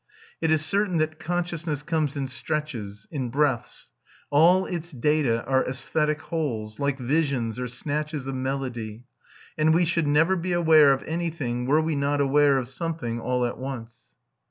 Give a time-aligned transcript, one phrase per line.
[0.41, 3.91] It is certain that consciousness comes in stretches, in breaths:
[4.31, 9.05] all its data are æsthetic wholes, like visions or snatches of melody;
[9.59, 13.45] and we should never be aware of anything were we not aware of something all
[13.45, 14.15] at once.